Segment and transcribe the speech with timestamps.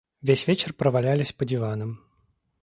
[0.23, 2.01] Весь вечер провалялись по диванам.